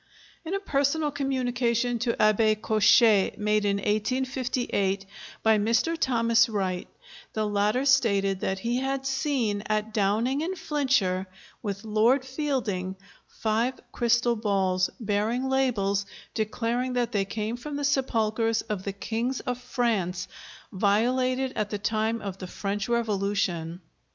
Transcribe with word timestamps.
In 0.43 0.55
a 0.55 0.59
personal 0.59 1.11
communication 1.11 1.99
to 1.99 2.13
Abbé 2.13 2.59
Cochet 2.59 3.35
made 3.37 3.65
in 3.65 3.77
1858 3.77 5.05
by 5.43 5.59
Mr. 5.59 5.95
Thomas 5.95 6.49
Wright, 6.49 6.87
the 7.33 7.45
latter 7.45 7.85
stated 7.85 8.39
that 8.39 8.57
he 8.57 8.77
had 8.77 9.05
seen 9.05 9.61
at 9.67 9.93
Downing 9.93 10.41
in 10.41 10.55
Flintshire 10.55 11.27
with 11.61 11.83
Lord 11.83 12.25
Fielding 12.25 12.95
five 13.27 13.79
crystal 13.91 14.35
balls, 14.35 14.89
bearing 14.99 15.47
labels 15.47 16.07
declaring 16.33 16.93
that 16.93 17.11
they 17.11 17.23
came 17.23 17.55
from 17.55 17.75
the 17.75 17.83
sepulchres 17.83 18.63
of 18.63 18.81
the 18.81 18.93
kings 18.93 19.39
of 19.41 19.59
France 19.59 20.27
violated 20.71 21.53
at 21.55 21.69
the 21.69 21.77
time 21.77 22.23
of 22.23 22.39
the 22.39 22.47
French 22.47 22.89
Revolution. 22.89 23.81